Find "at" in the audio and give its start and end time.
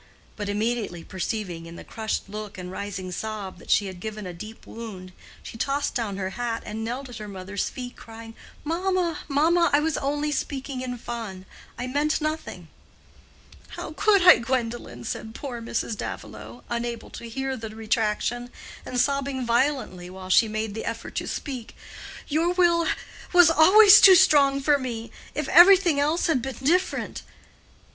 7.09-7.17